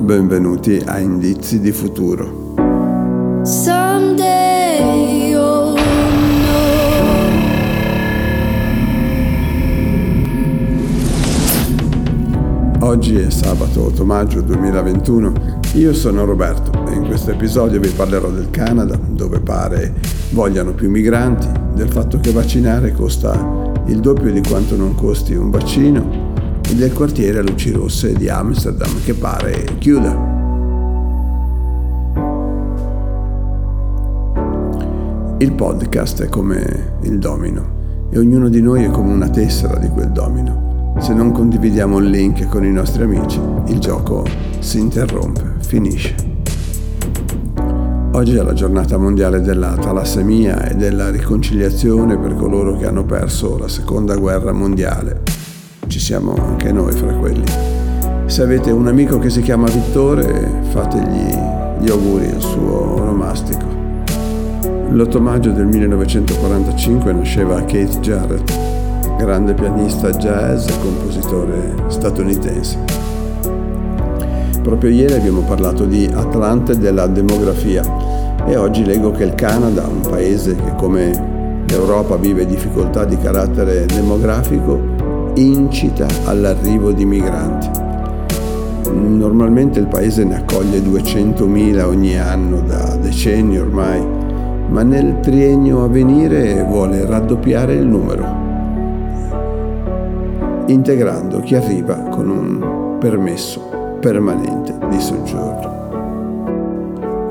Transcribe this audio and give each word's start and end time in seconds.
Benvenuti 0.00 0.82
a 0.84 0.98
Indizi 0.98 1.60
di 1.60 1.70
Futuro. 1.70 2.52
Oggi 12.80 13.16
è 13.16 13.30
sabato 13.30 13.84
8 13.84 14.04
maggio 14.04 14.40
2021. 14.40 15.32
Io 15.74 15.94
sono 15.94 16.24
Roberto 16.24 16.72
e 16.88 16.94
in 16.94 17.06
questo 17.06 17.30
episodio 17.30 17.78
vi 17.78 17.90
parlerò 17.90 18.30
del 18.30 18.50
Canada, 18.50 18.96
dove 18.96 19.38
pare 19.38 19.94
vogliano 20.30 20.72
più 20.72 20.90
migranti, 20.90 21.46
del 21.74 21.88
fatto 21.88 22.18
che 22.18 22.32
vaccinare 22.32 22.90
costa 22.90 23.63
il 23.86 24.00
doppio 24.00 24.32
di 24.32 24.42
quanto 24.42 24.76
non 24.76 24.94
costi 24.94 25.34
un 25.34 25.50
vaccino 25.50 26.32
e 26.66 26.74
del 26.74 26.92
quartiere 26.92 27.40
a 27.40 27.42
luci 27.42 27.70
rosse 27.70 28.14
di 28.14 28.28
Amsterdam 28.28 29.02
che 29.04 29.14
pare 29.14 29.64
chiuda. 29.78 30.32
Il 35.38 35.52
podcast 35.52 36.22
è 36.22 36.28
come 36.28 36.96
il 37.02 37.18
domino 37.18 38.08
e 38.10 38.18
ognuno 38.18 38.48
di 38.48 38.62
noi 38.62 38.84
è 38.84 38.90
come 38.90 39.12
una 39.12 39.28
tessera 39.28 39.76
di 39.78 39.88
quel 39.88 40.10
domino. 40.10 40.96
Se 41.00 41.12
non 41.12 41.32
condividiamo 41.32 41.98
il 41.98 42.08
link 42.08 42.48
con 42.48 42.64
i 42.64 42.70
nostri 42.70 43.02
amici, 43.02 43.40
il 43.66 43.78
gioco 43.78 44.24
si 44.60 44.78
interrompe, 44.78 45.56
finisce. 45.58 46.33
Oggi 48.14 48.36
è 48.36 48.42
la 48.42 48.52
giornata 48.52 48.96
mondiale 48.96 49.40
della 49.40 49.74
talassemia 49.74 50.68
e 50.68 50.76
della 50.76 51.10
riconciliazione 51.10 52.16
per 52.16 52.36
coloro 52.36 52.76
che 52.76 52.86
hanno 52.86 53.04
perso 53.04 53.58
la 53.58 53.66
seconda 53.66 54.14
guerra 54.14 54.52
mondiale. 54.52 55.22
Ci 55.88 55.98
siamo 55.98 56.32
anche 56.36 56.70
noi 56.70 56.92
fra 56.92 57.12
quelli. 57.12 57.42
Se 58.26 58.40
avete 58.40 58.70
un 58.70 58.86
amico 58.86 59.18
che 59.18 59.30
si 59.30 59.42
chiama 59.42 59.68
Vittore, 59.68 60.62
fategli 60.70 61.34
gli 61.80 61.90
auguri 61.90 62.30
al 62.30 62.40
suo 62.40 63.00
onomastico. 63.00 63.66
L'8 64.90 65.20
maggio 65.20 65.50
del 65.50 65.66
1945 65.66 67.12
nasceva 67.14 67.64
Keith 67.64 67.98
Jarrett, 67.98 69.16
grande 69.18 69.54
pianista 69.54 70.10
jazz 70.10 70.68
e 70.68 70.78
compositore 70.80 71.74
statunitense. 71.88 73.13
Proprio 74.64 74.88
ieri 74.88 75.12
abbiamo 75.12 75.42
parlato 75.42 75.84
di 75.84 76.08
Atlante 76.10 76.78
della 76.78 77.06
demografia 77.06 77.82
e 78.46 78.56
oggi 78.56 78.82
leggo 78.82 79.10
che 79.10 79.24
il 79.24 79.34
Canada, 79.34 79.86
un 79.86 80.00
paese 80.00 80.56
che 80.56 80.72
come 80.78 81.64
l'Europa 81.66 82.16
vive 82.16 82.46
difficoltà 82.46 83.04
di 83.04 83.18
carattere 83.18 83.84
demografico, 83.84 84.80
incita 85.34 86.06
all'arrivo 86.24 86.92
di 86.92 87.04
migranti. 87.04 87.68
Normalmente 88.90 89.80
il 89.80 89.86
paese 89.86 90.24
ne 90.24 90.36
accoglie 90.36 90.78
200.000 90.78 91.84
ogni 91.84 92.18
anno 92.18 92.60
da 92.60 92.96
decenni 92.96 93.58
ormai, 93.58 94.02
ma 94.68 94.82
nel 94.82 95.20
triennio 95.20 95.84
a 95.84 95.88
venire 95.88 96.64
vuole 96.66 97.04
raddoppiare 97.04 97.74
il 97.74 97.86
numero 97.86 98.42
integrando 100.66 101.40
chi 101.40 101.54
arriva 101.54 101.94
con 102.08 102.30
un 102.30 102.96
permesso 102.98 103.73
permanente 104.04 104.76
di 104.90 105.00
soggiorno. 105.00 105.72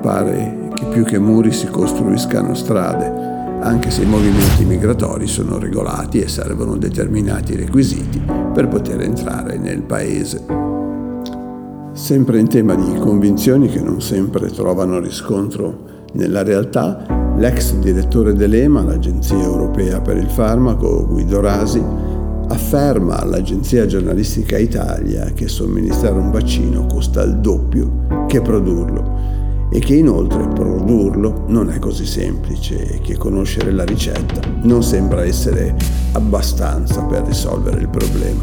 Pare 0.00 0.70
che 0.72 0.86
più 0.86 1.04
che 1.04 1.18
muri 1.18 1.52
si 1.52 1.66
costruiscano 1.66 2.54
strade, 2.54 3.60
anche 3.60 3.90
se 3.90 4.00
i 4.00 4.06
movimenti 4.06 4.64
migratori 4.64 5.26
sono 5.26 5.58
regolati 5.58 6.22
e 6.22 6.28
servono 6.28 6.78
determinati 6.78 7.54
requisiti 7.54 8.18
per 8.54 8.68
poter 8.68 9.02
entrare 9.02 9.58
nel 9.58 9.82
paese. 9.82 10.42
Sempre 11.92 12.38
in 12.38 12.48
tema 12.48 12.74
di 12.74 12.94
convinzioni 12.98 13.68
che 13.68 13.82
non 13.82 14.00
sempre 14.00 14.48
trovano 14.50 14.98
riscontro 15.00 16.06
nella 16.12 16.42
realtà, 16.42 17.34
l'ex 17.36 17.74
direttore 17.74 18.32
dell'EMA, 18.32 18.82
l'Agenzia 18.82 19.36
Europea 19.36 20.00
per 20.00 20.16
il 20.16 20.30
Farmaco, 20.30 21.06
Guido 21.06 21.42
Rasi, 21.42 22.03
afferma 22.48 23.20
all'agenzia 23.20 23.86
giornalistica 23.86 24.58
Italia 24.58 25.32
che 25.34 25.48
somministrare 25.48 26.18
un 26.18 26.30
vaccino 26.30 26.86
costa 26.86 27.22
il 27.22 27.38
doppio 27.38 28.26
che 28.26 28.40
produrlo 28.40 29.68
e 29.70 29.78
che 29.80 29.94
inoltre 29.94 30.46
produrlo 30.48 31.44
non 31.48 31.70
è 31.70 31.78
così 31.78 32.06
semplice 32.06 32.94
e 32.94 33.00
che 33.00 33.16
conoscere 33.16 33.72
la 33.72 33.84
ricetta 33.84 34.40
non 34.62 34.82
sembra 34.82 35.24
essere 35.24 35.74
abbastanza 36.12 37.02
per 37.02 37.24
risolvere 37.24 37.80
il 37.80 37.88
problema. 37.88 38.42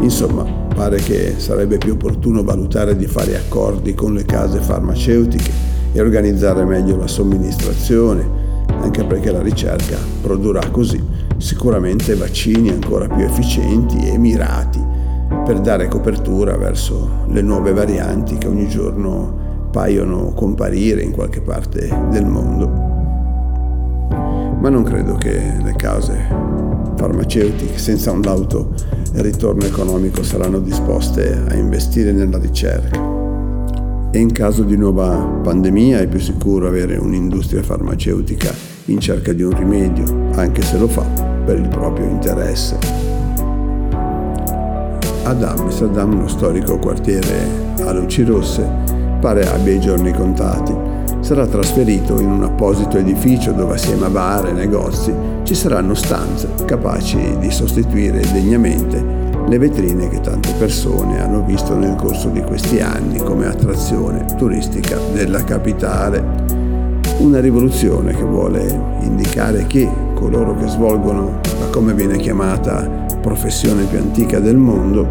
Insomma, 0.00 0.44
pare 0.74 0.96
che 0.98 1.34
sarebbe 1.38 1.78
più 1.78 1.92
opportuno 1.92 2.42
valutare 2.42 2.96
di 2.96 3.06
fare 3.06 3.36
accordi 3.36 3.94
con 3.94 4.14
le 4.14 4.24
case 4.24 4.60
farmaceutiche 4.60 5.50
e 5.92 6.00
organizzare 6.00 6.64
meglio 6.64 6.96
la 6.96 7.06
somministrazione, 7.06 8.28
anche 8.80 9.04
perché 9.04 9.30
la 9.30 9.42
ricerca 9.42 9.96
produrrà 10.20 10.68
così 10.70 11.00
sicuramente 11.42 12.14
vaccini 12.14 12.70
ancora 12.70 13.08
più 13.08 13.24
efficienti 13.24 13.98
e 13.98 14.16
mirati 14.16 14.80
per 15.44 15.58
dare 15.58 15.88
copertura 15.88 16.56
verso 16.56 17.24
le 17.26 17.42
nuove 17.42 17.72
varianti 17.72 18.38
che 18.38 18.46
ogni 18.46 18.68
giorno 18.68 19.68
paiono 19.72 20.32
comparire 20.34 21.02
in 21.02 21.10
qualche 21.10 21.40
parte 21.40 21.88
del 22.10 22.26
mondo. 22.26 22.68
Ma 24.60 24.68
non 24.68 24.84
credo 24.84 25.14
che 25.14 25.54
le 25.60 25.74
case 25.74 26.28
farmaceutiche 26.94 27.76
senza 27.76 28.12
un 28.12 28.20
lauto 28.20 28.72
ritorno 29.14 29.64
economico 29.64 30.22
saranno 30.22 30.60
disposte 30.60 31.42
a 31.48 31.54
investire 31.54 32.12
nella 32.12 32.38
ricerca. 32.38 33.10
E 34.12 34.18
in 34.18 34.30
caso 34.30 34.62
di 34.62 34.76
nuova 34.76 35.40
pandemia 35.42 35.98
è 35.98 36.06
più 36.06 36.20
sicuro 36.20 36.68
avere 36.68 36.98
un'industria 36.98 37.64
farmaceutica 37.64 38.54
in 38.86 39.00
cerca 39.00 39.32
di 39.32 39.42
un 39.42 39.56
rimedio, 39.56 40.28
anche 40.34 40.62
se 40.62 40.78
lo 40.78 40.86
fa 40.86 41.31
per 41.44 41.58
il 41.58 41.68
proprio 41.68 42.06
interesse. 42.06 42.78
Ad 45.24 45.42
Amsterdam, 45.42 46.20
lo 46.20 46.28
storico 46.28 46.78
quartiere 46.78 47.46
a 47.84 47.92
luci 47.92 48.24
rosse, 48.24 48.68
pare 49.20 49.48
abbia 49.48 49.72
i 49.72 49.80
giorni 49.80 50.12
contati. 50.12 50.74
Sarà 51.20 51.46
trasferito 51.46 52.20
in 52.20 52.30
un 52.30 52.42
apposito 52.42 52.96
edificio 52.96 53.52
dove 53.52 53.74
assieme 53.74 54.06
a 54.06 54.10
bar 54.10 54.48
e 54.48 54.52
negozi 54.52 55.14
ci 55.44 55.54
saranno 55.54 55.94
stanze 55.94 56.48
capaci 56.64 57.36
di 57.38 57.50
sostituire 57.50 58.20
degnamente 58.32 59.20
le 59.46 59.58
vetrine 59.58 60.08
che 60.08 60.20
tante 60.20 60.52
persone 60.58 61.20
hanno 61.20 61.44
visto 61.44 61.76
nel 61.76 61.94
corso 61.94 62.28
di 62.28 62.40
questi 62.42 62.80
anni 62.80 63.18
come 63.18 63.46
attrazione 63.46 64.24
turistica 64.36 64.96
della 65.12 65.44
capitale. 65.44 66.24
Una 67.18 67.38
rivoluzione 67.38 68.12
che 68.14 68.24
vuole 68.24 68.98
indicare 69.02 69.66
che 69.66 69.88
coloro 70.22 70.54
che 70.54 70.68
svolgono 70.68 71.40
la 71.58 71.66
come 71.70 71.94
viene 71.94 72.16
chiamata 72.16 72.88
professione 73.20 73.84
più 73.86 73.98
antica 73.98 74.38
del 74.38 74.56
mondo 74.56 75.04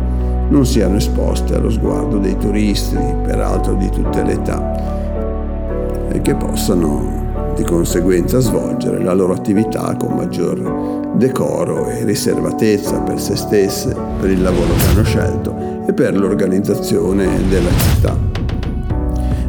non 0.48 0.66
siano 0.66 0.96
esposte 0.96 1.54
allo 1.54 1.70
sguardo 1.70 2.18
dei 2.18 2.38
turisti, 2.38 2.98
peraltro 3.24 3.74
di 3.74 3.90
tutte 3.90 4.24
le 4.24 4.34
età, 4.34 6.10
e 6.12 6.22
che 6.22 6.36
possano 6.36 7.54
di 7.56 7.64
conseguenza 7.64 8.40
svolgere 8.40 9.02
la 9.02 9.14
loro 9.14 9.34
attività 9.34 9.96
con 9.98 10.14
maggior 10.14 11.10
decoro 11.16 11.88
e 11.88 12.04
riservatezza 12.04 13.00
per 13.00 13.20
se 13.20 13.36
stesse, 13.36 13.96
per 14.20 14.30
il 14.30 14.42
lavoro 14.42 14.74
che 14.76 14.86
hanno 14.92 15.04
scelto 15.04 15.56
e 15.88 15.94
per 15.94 16.18
l'organizzazione 16.18 17.28
della 17.50 17.72
città. 17.72 18.18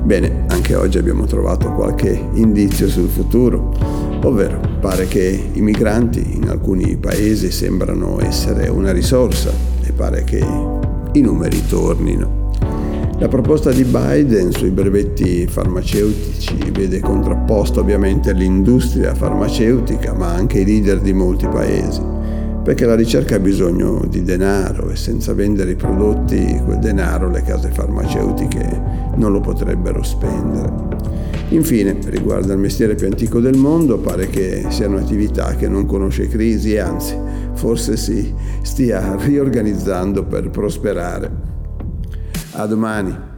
Bene, 0.02 0.44
anche 0.48 0.74
oggi 0.74 0.98
abbiamo 0.98 1.24
trovato 1.24 1.72
qualche 1.72 2.28
indizio 2.34 2.88
sul 2.88 3.08
futuro, 3.08 4.10
ovvero 4.24 4.60
pare 4.80 5.06
che 5.06 5.50
i 5.52 5.60
migranti 5.60 6.36
in 6.36 6.48
alcuni 6.48 6.96
paesi 6.96 7.50
sembrano 7.50 8.20
essere 8.20 8.68
una 8.68 8.92
risorsa 8.92 9.50
e 9.82 9.92
pare 9.92 10.24
che 10.24 10.44
i 11.12 11.20
numeri 11.20 11.66
tornino. 11.66 12.50
La 13.18 13.28
proposta 13.28 13.70
di 13.70 13.84
Biden 13.84 14.50
sui 14.50 14.70
brevetti 14.70 15.46
farmaceutici 15.46 16.56
vede 16.72 16.98
contrapposta 16.98 17.80
ovviamente 17.80 18.32
l'industria 18.32 19.14
farmaceutica, 19.14 20.12
ma 20.12 20.32
anche 20.32 20.58
i 20.60 20.64
leader 20.64 21.00
di 21.00 21.12
molti 21.12 21.46
paesi 21.46 22.10
perché 22.62 22.86
la 22.86 22.94
ricerca 22.94 23.34
ha 23.34 23.40
bisogno 23.40 24.04
di 24.08 24.22
denaro 24.22 24.90
e 24.90 24.96
senza 24.96 25.34
vendere 25.34 25.72
i 25.72 25.74
prodotti 25.74 26.60
quel 26.64 26.78
denaro 26.78 27.28
le 27.28 27.42
case 27.42 27.70
farmaceutiche 27.72 29.10
non 29.16 29.32
lo 29.32 29.40
potrebbero 29.40 30.02
spendere. 30.04 30.70
Infine, 31.52 31.98
riguardo 32.04 32.52
al 32.52 32.58
mestiere 32.58 32.94
più 32.94 33.06
antico 33.06 33.38
del 33.38 33.58
mondo, 33.58 33.98
pare 33.98 34.26
che 34.28 34.64
sia 34.70 34.88
un'attività 34.88 35.54
che 35.54 35.68
non 35.68 35.84
conosce 35.84 36.26
crisi 36.26 36.72
e 36.72 36.78
anzi 36.78 37.14
forse 37.52 37.96
si 37.96 38.34
stia 38.62 39.16
riorganizzando 39.16 40.24
per 40.24 40.48
prosperare. 40.48 41.30
A 42.52 42.66
domani. 42.66 43.31